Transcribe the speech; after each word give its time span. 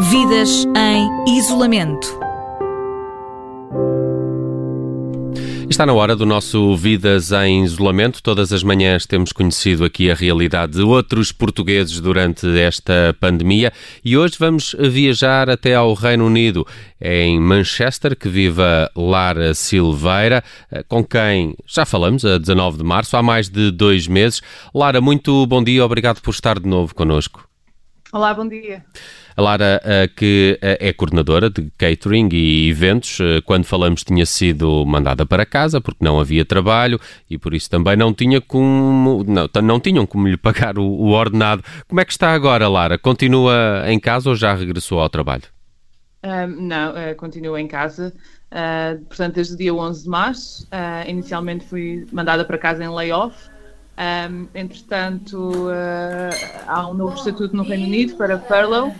Vidas 0.00 0.64
em 0.76 1.36
isolamento. 1.36 2.06
Está 5.68 5.84
na 5.84 5.92
hora 5.92 6.14
do 6.14 6.24
nosso 6.24 6.76
Vidas 6.76 7.32
em 7.32 7.64
Isolamento. 7.64 8.22
Todas 8.22 8.52
as 8.52 8.62
manhãs 8.62 9.06
temos 9.06 9.32
conhecido 9.32 9.84
aqui 9.84 10.08
a 10.08 10.14
realidade 10.14 10.74
de 10.74 10.82
outros 10.82 11.32
portugueses 11.32 12.00
durante 12.00 12.46
esta 12.60 13.14
pandemia 13.18 13.72
e 14.04 14.16
hoje 14.16 14.36
vamos 14.38 14.76
viajar 14.78 15.50
até 15.50 15.74
ao 15.74 15.92
Reino 15.94 16.26
Unido. 16.26 16.64
Em 17.00 17.40
Manchester 17.40 18.16
que 18.16 18.28
vive 18.28 18.62
Lara 18.94 19.52
Silveira, 19.52 20.44
com 20.86 21.02
quem 21.02 21.56
já 21.66 21.84
falamos 21.84 22.24
a 22.24 22.38
19 22.38 22.78
de 22.78 22.84
março, 22.84 23.16
há 23.16 23.22
mais 23.22 23.48
de 23.48 23.72
dois 23.72 24.06
meses. 24.06 24.40
Lara, 24.72 25.00
muito 25.00 25.44
bom 25.48 25.62
dia, 25.62 25.84
obrigado 25.84 26.20
por 26.22 26.30
estar 26.30 26.60
de 26.60 26.68
novo 26.68 26.94
connosco. 26.94 27.47
Olá, 28.10 28.32
bom 28.32 28.48
dia. 28.48 28.82
A 29.36 29.42
Lara, 29.42 29.82
eh, 29.84 30.08
que 30.08 30.58
eh, 30.62 30.88
é 30.88 30.92
coordenadora 30.94 31.50
de 31.50 31.70
catering 31.76 32.30
e 32.32 32.70
eventos, 32.70 33.18
eh, 33.20 33.42
quando 33.42 33.66
falamos 33.66 34.02
tinha 34.02 34.24
sido 34.24 34.84
mandada 34.86 35.26
para 35.26 35.44
casa 35.44 35.78
porque 35.78 36.02
não 36.02 36.18
havia 36.18 36.42
trabalho 36.42 36.98
e 37.28 37.36
por 37.36 37.52
isso 37.52 37.68
também 37.68 37.96
não 37.96 38.14
tinha 38.14 38.40
como 38.40 39.22
não, 39.24 39.46
não 39.62 39.78
tinham 39.78 40.06
como 40.06 40.26
lhe 40.26 40.38
pagar 40.38 40.78
o, 40.78 40.84
o 40.84 41.10
ordenado. 41.10 41.62
Como 41.86 42.00
é 42.00 42.04
que 42.04 42.12
está 42.12 42.32
agora, 42.32 42.66
Lara? 42.66 42.96
Continua 42.96 43.84
em 43.86 44.00
casa 44.00 44.30
ou 44.30 44.34
já 44.34 44.54
regressou 44.54 45.00
ao 45.00 45.10
trabalho? 45.10 45.44
Um, 46.24 46.66
não, 46.66 46.92
uh, 46.92 47.14
continuo 47.16 47.58
em 47.58 47.68
casa. 47.68 48.12
Uh, 48.50 49.04
portanto, 49.04 49.34
desde 49.34 49.54
o 49.54 49.56
dia 49.56 49.74
11 49.74 50.02
de 50.02 50.08
março, 50.08 50.66
uh, 50.72 51.08
inicialmente 51.08 51.66
fui 51.66 52.06
mandada 52.10 52.44
para 52.44 52.56
casa 52.56 52.82
em 52.82 52.88
layoff. 52.88 53.50
Um, 53.98 54.46
entretanto, 54.54 55.36
uh, 55.36 56.30
há 56.68 56.88
um 56.88 56.94
novo 56.94 57.16
estatuto 57.16 57.56
no 57.56 57.64
Reino 57.64 57.84
Unido 57.84 58.14
para 58.14 58.38
furlough 58.38 58.94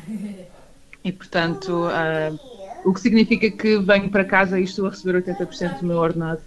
e, 1.04 1.12
portanto, 1.12 1.86
uh, 1.86 2.40
o 2.84 2.92
que 2.92 3.00
significa 3.00 3.48
que 3.48 3.78
venho 3.78 4.10
para 4.10 4.24
casa 4.24 4.58
e 4.58 4.64
estou 4.64 4.88
a 4.88 4.90
receber 4.90 5.22
80% 5.22 5.78
do 5.78 5.86
meu 5.86 5.98
ordenado 5.98 6.40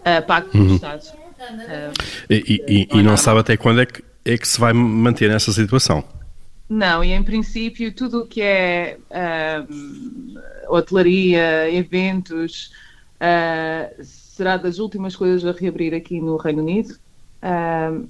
uh, 0.00 0.26
pago 0.26 0.48
pelo 0.48 0.64
uhum. 0.64 0.74
Estado. 0.74 1.06
E, 2.28 2.64
e, 2.66 2.98
e, 2.98 3.02
não 3.04 3.16
sabe 3.16 3.38
até 3.38 3.56
quando 3.56 3.80
é 3.80 3.86
que, 3.86 4.02
é 4.24 4.36
que 4.36 4.48
se 4.48 4.58
vai 4.58 4.72
manter 4.72 5.30
nessa 5.30 5.52
situação? 5.52 6.02
Não, 6.68 7.04
e 7.04 7.12
em 7.12 7.22
princípio 7.22 7.94
tudo 7.94 8.22
o 8.22 8.26
que 8.26 8.42
é 8.42 8.98
hotelaria, 10.68 11.72
eventos, 11.72 12.72
será 14.02 14.56
das 14.56 14.80
últimas 14.80 15.14
coisas 15.14 15.46
a 15.46 15.56
reabrir 15.56 15.94
aqui 15.94 16.20
no 16.20 16.36
Reino 16.36 16.60
Unido 16.60 16.98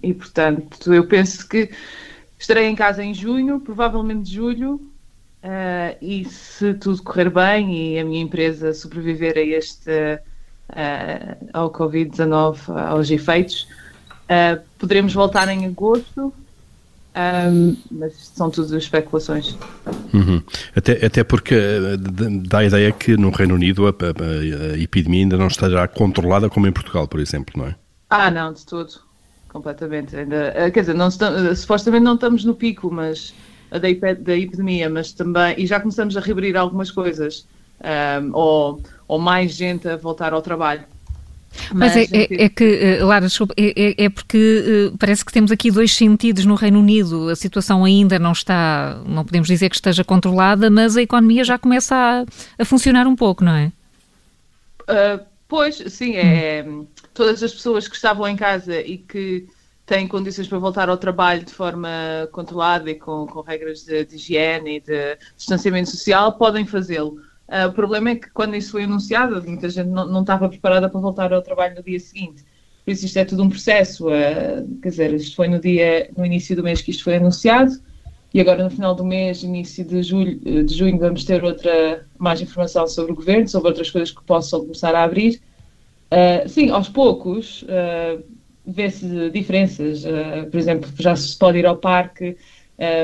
e 0.02 0.14
portanto, 0.14 0.92
eu 0.92 1.06
penso 1.06 1.46
que 1.48 1.70
estarei 2.38 2.66
em 2.66 2.74
casa 2.74 3.02
em 3.02 3.12
junho, 3.12 3.60
provavelmente 3.60 4.32
julho, 4.32 4.74
uh, 5.42 5.96
e 6.00 6.24
se 6.24 6.74
tudo 6.74 7.02
correr 7.02 7.30
bem 7.30 7.94
e 7.94 7.98
a 7.98 8.04
minha 8.04 8.22
empresa 8.22 8.72
sobreviver 8.72 9.36
a 9.36 9.40
este 9.40 9.90
uh, 9.90 11.48
ao 11.52 11.70
Covid-19, 11.72 12.58
aos 12.88 13.10
efeitos, 13.10 13.66
uh, 14.24 14.62
poderemos 14.78 15.12
voltar 15.12 15.48
em 15.48 15.66
agosto. 15.66 16.32
Um, 17.16 17.76
mas 17.90 18.14
são 18.14 18.48
tudo 18.48 18.78
especulações. 18.78 19.56
Uhum. 20.14 20.40
Até, 20.76 21.04
até 21.04 21.24
porque 21.24 21.56
dá 22.46 22.58
a 22.58 22.64
ideia 22.64 22.92
que 22.92 23.16
no 23.16 23.30
Reino 23.30 23.56
Unido 23.56 23.88
a, 23.88 23.90
a, 23.90 24.74
a 24.74 24.78
epidemia 24.78 25.22
ainda 25.22 25.36
não 25.36 25.48
estará 25.48 25.88
controlada 25.88 26.48
como 26.48 26.68
em 26.68 26.70
Portugal, 26.70 27.08
por 27.08 27.18
exemplo, 27.18 27.54
não 27.56 27.66
é? 27.66 27.74
Ah, 28.08 28.30
não, 28.30 28.52
de 28.52 28.64
todo 28.64 29.07
completamente. 29.58 30.16
Ainda, 30.16 30.52
eh, 30.54 30.70
quer 30.70 30.80
dizer, 30.80 30.94
não 30.94 31.08
estamos, 31.08 31.42
eh, 31.42 31.54
supostamente 31.54 32.04
não 32.04 32.14
estamos 32.14 32.44
no 32.44 32.54
pico 32.54 32.90
mas, 32.90 33.34
da, 33.70 33.78
da 33.78 34.36
epidemia, 34.36 34.88
mas 34.88 35.12
também, 35.12 35.54
e 35.58 35.66
já 35.66 35.80
começamos 35.80 36.16
a 36.16 36.20
reabrir 36.20 36.56
algumas 36.56 36.90
coisas, 36.90 37.46
um, 37.80 37.86
ehm, 37.86 38.30
ou, 38.32 38.80
ou 39.06 39.18
mais 39.18 39.52
gente 39.52 39.88
a 39.88 39.96
voltar 39.96 40.32
ao 40.32 40.40
trabalho. 40.40 40.84
Mas, 41.72 41.96
Mas 41.96 42.12
é, 42.12 42.16
é, 42.16 42.44
é, 42.44 42.48
que, 42.48 42.64
eh, 42.64 43.02
Lara, 43.02 43.26
desculpa, 43.26 43.54
é, 43.56 43.72
é, 43.74 44.04
é 44.04 44.08
porque 44.08 44.92
parece 44.98 45.24
que 45.24 45.32
temos 45.32 45.50
aqui 45.50 45.70
dois 45.70 45.92
sentidos 45.92 46.44
no 46.44 46.54
Reino 46.54 46.78
Unido. 46.78 47.28
A 47.30 47.36
situação 47.36 47.84
ainda 47.84 48.18
não 48.18 48.32
está, 48.32 49.00
não 49.06 49.24
podemos 49.24 49.48
dizer 49.48 49.68
que 49.70 49.74
esteja 49.74 50.04
controlada, 50.04 50.70
mas 50.70 50.96
a 50.96 51.02
economia 51.02 51.42
já 51.42 51.58
começa 51.58 51.94
a, 51.96 52.62
a 52.62 52.64
funcionar 52.64 53.06
um 53.06 53.16
pouco, 53.16 53.42
não 53.42 53.52
é? 53.52 53.72
Uh, 54.88 55.20
pois, 55.48 55.76
sim, 55.76 56.16
é. 56.16 56.64
Hum 56.66 56.86
todas 57.18 57.42
as 57.42 57.52
pessoas 57.52 57.88
que 57.88 57.96
estavam 57.96 58.28
em 58.28 58.36
casa 58.36 58.80
e 58.80 58.96
que 58.96 59.48
têm 59.84 60.06
condições 60.06 60.46
para 60.46 60.58
voltar 60.58 60.88
ao 60.88 60.96
trabalho 60.96 61.44
de 61.44 61.52
forma 61.52 61.88
controlada 62.30 62.88
e 62.88 62.94
com, 62.94 63.26
com 63.26 63.40
regras 63.40 63.84
de, 63.84 64.04
de, 64.04 64.14
higiene 64.14 64.76
e 64.76 64.80
de 64.80 65.18
distanciamento 65.36 65.90
social 65.90 66.38
podem 66.38 66.64
fazê-lo. 66.64 67.20
Uh, 67.48 67.66
o 67.68 67.72
problema 67.72 68.10
é 68.10 68.14
que 68.14 68.30
quando 68.30 68.54
isso 68.54 68.70
foi 68.70 68.84
anunciado, 68.84 69.42
muita 69.42 69.68
gente 69.68 69.88
não, 69.88 70.06
não, 70.06 70.20
estava 70.20 70.48
preparada 70.48 70.88
para 70.88 71.00
voltar 71.00 71.32
ao 71.32 71.42
trabalho 71.42 71.74
no 71.74 71.82
dia 71.82 71.98
seguinte. 71.98 72.44
Por 72.84 72.92
isso 72.92 73.04
isto 73.04 73.18
é 73.18 73.24
tudo 73.24 73.42
um 73.42 73.48
processo. 73.48 74.06
Uh, 74.06 74.78
quer 74.80 74.90
dizer, 74.90 75.12
isto 75.14 75.34
foi 75.34 75.48
no 75.48 75.58
dia, 75.58 76.08
no 76.16 76.24
início 76.24 76.54
do 76.54 76.62
mês 76.62 76.80
que 76.80 76.92
isto 76.92 77.02
foi 77.02 77.16
anunciado 77.16 77.72
e 78.32 78.40
agora 78.40 78.62
no 78.62 78.70
final 78.70 78.94
do 78.94 79.04
mês, 79.04 79.42
início 79.42 79.84
de 79.84 80.02
julho, 80.02 80.38
de 80.64 80.74
junho, 80.74 80.98
vamos 80.98 81.24
ter 81.24 81.42
outra 81.42 82.06
mais 82.18 82.40
informação 82.40 82.86
sobre 82.86 83.12
o 83.12 83.14
governo, 83.14 83.48
sobre 83.48 83.68
outras 83.68 83.90
coisas 83.90 84.10
que 84.10 84.22
possam 84.22 84.60
começar 84.60 84.94
a 84.94 85.02
abrir. 85.02 85.40
Uh, 86.10 86.48
sim, 86.48 86.70
aos 86.70 86.88
poucos 86.88 87.62
uh, 87.62 88.22
vê-se 88.66 89.30
diferenças. 89.30 90.04
Uh, 90.04 90.50
por 90.50 90.58
exemplo, 90.58 90.90
já 90.98 91.16
se 91.16 91.38
pode 91.38 91.58
ir 91.58 91.66
ao 91.66 91.76
parque 91.76 92.36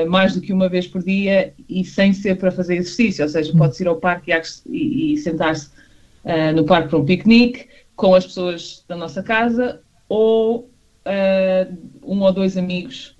mais 0.07 0.33
do 0.33 0.39
que 0.39 0.53
uma 0.53 0.69
vez 0.69 0.87
por 0.87 1.03
dia 1.03 1.53
e 1.67 1.83
sem 1.83 2.13
ser 2.13 2.37
para 2.37 2.49
fazer 2.49 2.77
exercício, 2.77 3.25
ou 3.25 3.29
seja, 3.29 3.51
pode-se 3.57 3.83
ir 3.83 3.87
ao 3.87 3.97
parque 3.97 4.31
e, 4.69 5.11
e 5.11 5.17
sentar-se 5.17 5.69
no 6.55 6.63
parque 6.63 6.87
para 6.87 6.99
um 6.99 7.03
piquenique 7.03 7.67
com 7.93 8.15
as 8.15 8.25
pessoas 8.25 8.85
da 8.87 8.95
nossa 8.95 9.21
casa 9.21 9.81
ou 10.07 10.69
um 12.01 12.21
ou 12.21 12.31
dois 12.31 12.55
amigos 12.55 13.17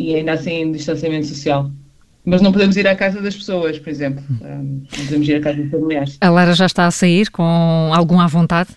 e 0.00 0.16
ainda 0.16 0.32
assim 0.32 0.52
em 0.52 0.72
distanciamento 0.72 1.26
social. 1.26 1.70
Mas 2.24 2.42
não 2.42 2.52
podemos 2.52 2.76
ir 2.76 2.86
à 2.86 2.94
casa 2.94 3.20
das 3.20 3.34
pessoas, 3.34 3.78
por 3.78 3.88
exemplo. 3.88 4.22
Um, 4.42 4.82
não 4.96 5.04
podemos 5.06 5.28
ir 5.28 5.36
à 5.36 5.40
casa 5.40 5.62
dos 5.62 5.70
familiares. 5.70 6.18
A 6.20 6.30
Lara 6.30 6.54
já 6.54 6.66
está 6.66 6.86
a 6.86 6.90
sair 6.90 7.30
com 7.30 7.42
algum 7.94 8.20
à 8.20 8.26
vontade? 8.26 8.70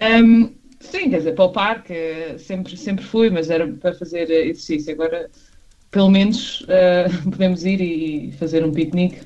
Um, 0.00 0.50
sim, 0.78 1.10
quer 1.10 1.18
dizer, 1.18 1.34
para 1.34 1.44
o 1.44 1.52
parque 1.52 1.94
sempre, 2.38 2.76
sempre 2.76 3.04
fui, 3.04 3.30
mas 3.30 3.48
era 3.48 3.66
para 3.66 3.94
fazer 3.94 4.30
exercício. 4.30 4.92
Agora, 4.92 5.30
pelo 5.90 6.10
menos, 6.10 6.60
uh, 6.62 7.22
podemos 7.30 7.64
ir 7.64 7.80
e 7.80 8.32
fazer 8.32 8.64
um 8.64 8.72
piquenique. 8.72 9.20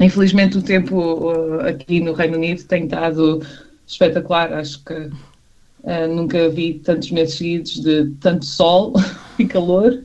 Infelizmente, 0.00 0.58
o 0.58 0.62
tempo 0.62 0.96
uh, 0.96 1.60
aqui 1.66 2.00
no 2.00 2.12
Reino 2.12 2.36
Unido 2.36 2.62
tem 2.64 2.84
estado 2.84 3.44
espetacular. 3.84 4.52
Acho 4.52 4.84
que 4.84 4.94
uh, 4.94 6.08
nunca 6.08 6.48
vi 6.48 6.74
tantos 6.74 7.10
meses 7.10 7.34
seguidos 7.34 7.80
de 7.80 8.10
tanto 8.20 8.44
sol 8.44 8.92
e 9.40 9.44
calor. 9.44 10.04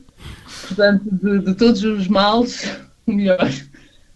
Portanto, 0.66 1.04
de, 1.10 1.38
de 1.40 1.54
todos 1.54 1.82
os 1.82 2.08
males, 2.08 2.76
o 3.06 3.12
melhor. 3.12 3.50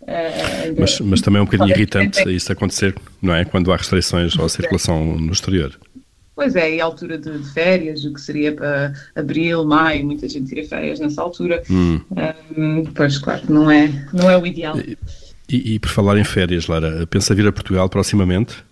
Uh, 0.03 0.75
mas, 0.79 1.01
mas 1.01 1.21
também 1.21 1.39
é 1.39 1.43
um 1.43 1.45
bocadinho 1.45 1.71
irritante 1.71 2.35
isso 2.35 2.51
acontecer, 2.51 2.95
não 3.21 3.35
é? 3.35 3.45
Quando 3.45 3.71
há 3.73 3.77
restrições 3.77 4.39
à 4.39 4.49
circulação 4.49 5.19
no 5.19 5.33
exterior. 5.33 5.79
Pois 6.35 6.55
é, 6.55 6.77
e 6.77 6.81
a 6.81 6.85
altura 6.85 7.19
de, 7.19 7.37
de, 7.37 7.53
férias, 7.53 8.05
o 8.05 8.15
que 8.15 8.21
seria 8.21 8.53
para 8.53 8.95
abril, 9.17 9.65
maio, 9.65 10.07
muita 10.07 10.29
gente 10.29 10.49
tira 10.49 10.67
férias 10.67 11.01
nessa 11.01 11.21
altura. 11.21 11.65
Hum. 11.69 12.01
Um, 12.57 12.85
pois, 12.85 13.19
claro, 13.19 13.43
não 13.49 13.69
é, 13.69 14.07
não 14.13 14.31
é 14.31 14.39
o 14.39 14.47
ideal. 14.47 14.79
E, 14.79 14.97
e, 15.51 15.75
e, 15.75 15.79
por 15.81 15.91
falar 15.91 16.17
em 16.17 16.23
férias, 16.23 16.69
Lara, 16.69 17.05
pensa 17.09 17.35
vir 17.35 17.49
a 17.49 17.53
Portugal 17.53 17.89
proximamente? 17.89 18.65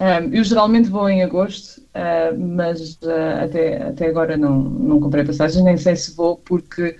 Um, 0.00 0.34
eu 0.34 0.44
geralmente 0.44 0.88
vou 0.88 1.08
em 1.08 1.22
agosto, 1.22 1.80
uh, 1.80 2.38
mas 2.38 2.94
uh, 3.02 3.44
até, 3.44 3.82
até 3.82 4.06
agora 4.06 4.36
não, 4.36 4.60
não 4.60 5.00
comprei 5.00 5.24
passagens, 5.24 5.64
nem 5.64 5.76
sei 5.76 5.96
se 5.96 6.14
vou 6.14 6.36
porque 6.36 6.96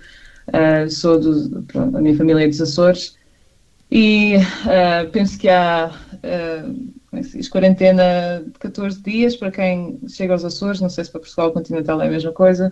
uh, 0.47 0.89
sou 0.89 1.19
do, 1.19 1.63
pronto, 1.63 1.97
a 1.97 2.01
minha 2.01 2.15
família 2.15 2.43
é 2.43 2.47
dos 2.47 2.61
Açores 2.61 3.17
e 3.91 4.35
penso 5.11 5.39
que 5.39 5.49
há 5.49 5.91
como 7.09 7.23
é 7.23 7.49
quarentena 7.49 8.43
de 8.45 8.59
14 8.59 9.01
dias 9.01 9.35
para 9.35 9.49
quem 9.49 9.99
chega 10.07 10.33
aos 10.33 10.45
Açores, 10.45 10.79
não 10.79 10.89
sei 10.89 11.05
se 11.05 11.11
para 11.11 11.21
Portugal 11.21 11.51
continental 11.51 11.99
é 11.99 12.05
a 12.05 12.11
mesma 12.11 12.31
coisa, 12.31 12.71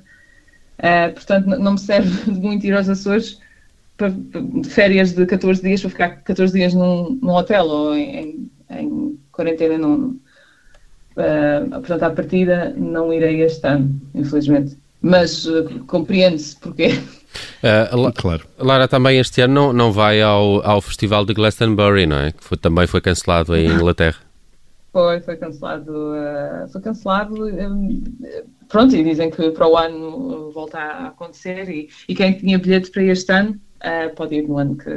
portanto 1.15 1.47
não 1.47 1.71
me 1.71 1.79
serve 1.79 2.11
de 2.31 2.39
muito 2.39 2.67
ir 2.67 2.73
aos 2.75 2.87
Açores 2.87 3.39
para, 3.97 4.09
de 4.11 4.69
férias 4.69 5.13
de 5.13 5.25
14 5.25 5.59
dias 5.59 5.81
para 5.81 5.89
ficar 5.89 6.09
14 6.17 6.53
dias 6.53 6.75
num, 6.75 7.17
num 7.19 7.33
hotel 7.33 7.65
ou 7.65 7.95
em, 7.95 8.15
em, 8.15 8.51
em 8.69 9.19
quarentena 9.31 9.77
não. 9.77 10.15
Uh, 11.15 11.69
portanto, 11.69 12.03
à 12.03 12.09
partida 12.11 12.73
não 12.77 13.11
irei 13.11 13.41
este 13.41 13.65
ano, 13.67 13.99
infelizmente. 14.13 14.77
Mas 15.01 15.45
uh, 15.45 15.83
compreende-se 15.87 16.55
porquê. 16.59 16.99
Uh, 17.63 18.11
claro. 18.13 18.45
Lara 18.57 18.87
também 18.87 19.19
este 19.19 19.41
ano 19.41 19.53
não, 19.53 19.73
não 19.73 19.91
vai 19.91 20.21
ao, 20.21 20.65
ao 20.65 20.81
Festival 20.81 21.25
de 21.25 21.33
Glastonbury, 21.33 22.05
não 22.05 22.17
é? 22.17 22.31
Que 22.31 22.43
foi, 22.43 22.57
também 22.57 22.87
foi 22.87 23.01
cancelado 23.01 23.55
em 23.55 23.67
Inglaterra. 23.67 24.17
Foi, 24.91 25.21
foi 25.21 25.37
cancelado. 25.37 25.91
Uh, 25.91 26.67
foi 26.71 26.81
cancelado. 26.81 27.45
Um, 27.45 28.03
pronto, 28.67 28.95
e 28.95 29.03
dizem 29.03 29.29
que 29.29 29.51
para 29.51 29.67
o 29.67 29.77
ano 29.77 30.51
volta 30.51 30.79
a 30.79 31.07
acontecer. 31.09 31.69
E, 31.69 31.89
e 32.09 32.15
quem 32.15 32.33
tinha 32.33 32.57
bilhete 32.57 32.89
para 32.89 33.03
este 33.03 33.31
ano, 33.31 33.59
uh, 33.83 34.15
pode 34.15 34.35
ir 34.35 34.47
no 34.47 34.57
ano 34.57 34.75
que, 34.75 34.89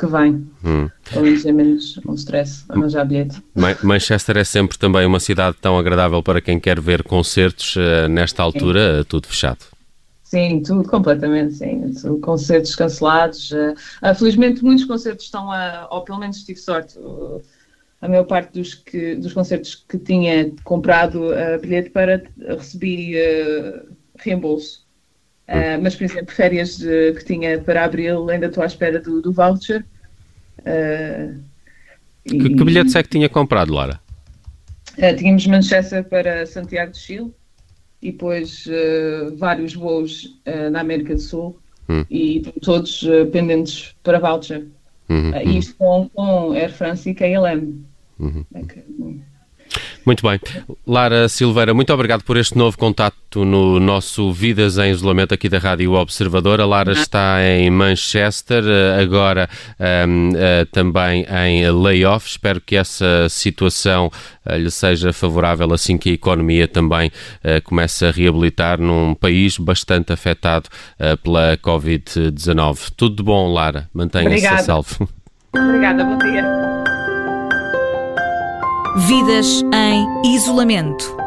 que 0.00 0.06
vem. 0.06 0.46
Hum. 0.64 0.88
Menos 1.14 1.44
é 1.44 1.52
menos 1.52 2.00
um 2.06 2.14
stress 2.14 2.64
arranjar 2.70 3.04
bilhete. 3.04 3.42
Manchester 3.82 4.38
é 4.38 4.44
sempre 4.44 4.78
também 4.78 5.04
uma 5.04 5.20
cidade 5.20 5.56
tão 5.60 5.78
agradável 5.78 6.22
para 6.22 6.40
quem 6.40 6.58
quer 6.58 6.80
ver 6.80 7.02
concertos, 7.02 7.76
uh, 7.76 8.08
nesta 8.08 8.42
altura, 8.42 8.98
sim. 8.98 9.04
tudo 9.08 9.28
fechado. 9.28 9.58
Sim, 10.24 10.62
tudo 10.62 10.88
completamente, 10.88 11.54
sim. 11.54 11.92
Concertos 12.22 12.74
cancelados. 12.74 13.50
Uh, 13.50 14.14
felizmente 14.16 14.64
muitos 14.64 14.84
concertos 14.84 15.26
estão 15.26 15.50
a, 15.50 15.86
ou 15.90 16.02
pelo 16.02 16.18
menos 16.18 16.42
tive 16.44 16.58
sorte, 16.58 16.98
a 18.00 18.08
maior 18.08 18.24
parte 18.24 18.52
dos, 18.52 18.74
que, 18.74 19.16
dos 19.16 19.32
concertos 19.32 19.74
que 19.74 19.98
tinha 19.98 20.50
comprado 20.64 21.26
uh, 21.26 21.60
bilhete 21.60 21.90
para 21.90 22.22
recebi 22.48 23.16
uh, 23.16 23.86
reembolso. 24.16 24.79
Uh, 25.50 25.82
mas, 25.82 25.96
por 25.96 26.04
exemplo, 26.04 26.32
férias 26.32 26.78
de, 26.78 27.12
que 27.14 27.24
tinha 27.24 27.58
para 27.58 27.84
abril, 27.84 28.30
ainda 28.30 28.46
estou 28.46 28.62
à 28.62 28.66
espera 28.66 29.00
do, 29.00 29.20
do 29.20 29.32
voucher. 29.32 29.84
Uh, 30.60 31.40
que, 32.24 32.36
e, 32.36 32.54
que 32.54 32.64
bilhetes 32.64 32.94
é 32.94 33.02
que 33.02 33.08
tinha 33.08 33.28
comprado, 33.28 33.74
Lara? 33.74 34.00
Uh, 34.96 35.16
tínhamos 35.16 35.44
Manchester 35.48 36.04
para 36.04 36.46
Santiago 36.46 36.92
do 36.92 36.96
Chile 36.96 37.32
e 38.00 38.12
depois 38.12 38.64
vários 39.36 39.74
voos 39.74 40.40
na 40.72 40.80
América 40.80 41.14
do 41.14 41.20
Sul 41.20 41.58
hum. 41.86 42.02
e 42.10 42.40
todos 42.62 43.06
pendentes 43.30 43.94
para 44.02 44.18
voucher. 44.18 44.66
Uhum, 45.10 45.32
uhum. 45.32 45.58
Isto 45.58 45.74
com, 45.74 46.10
com 46.14 46.52
Air 46.52 46.72
France 46.72 47.10
e 47.10 47.14
KLM. 47.14 47.84
Uhum. 48.18 48.44
É 48.54 48.62
que, 48.62 48.82
muito 50.04 50.26
bem. 50.26 50.40
Lara 50.86 51.28
Silveira, 51.28 51.74
muito 51.74 51.92
obrigado 51.92 52.22
por 52.22 52.36
este 52.36 52.56
novo 52.56 52.76
contato 52.76 53.44
no 53.44 53.78
nosso 53.78 54.32
Vidas 54.32 54.78
em 54.78 54.90
Isolamento 54.90 55.34
aqui 55.34 55.48
da 55.48 55.58
Rádio 55.58 55.92
Observador. 55.92 56.60
A 56.60 56.66
Lara 56.66 56.92
está 56.92 57.42
em 57.42 57.70
Manchester, 57.70 58.64
eh, 58.66 59.02
agora 59.02 59.48
um, 59.78 59.84
ehm, 59.84 60.30
uh, 60.30 60.36
eh, 60.36 60.64
também 60.66 61.26
em 61.46 61.70
layoff. 61.70 62.28
Espero 62.28 62.60
que 62.60 62.76
essa 62.76 63.28
situação 63.28 64.10
uh, 64.46 64.56
lhe 64.56 64.70
seja 64.70 65.12
favorável 65.12 65.72
assim 65.72 65.96
que 65.96 66.10
a 66.10 66.12
economia 66.12 66.66
também 66.66 67.08
uh, 67.08 67.62
comece 67.62 68.06
a 68.06 68.10
reabilitar 68.10 68.80
num 68.80 69.14
país 69.14 69.58
bastante 69.58 70.12
afetado 70.12 70.68
pela 71.22 71.56
Covid-19. 71.58 72.92
Tudo 72.96 73.16
de 73.16 73.22
bom, 73.22 73.52
Lara. 73.52 73.88
Mantenha-se 73.94 74.46
a 74.46 74.58
salvo. 74.58 75.08
Obrigada, 75.54 76.04
bom 76.04 76.18
dia. 76.18 76.89
Vidas 78.96 79.62
em 79.72 80.34
isolamento. 80.34 81.19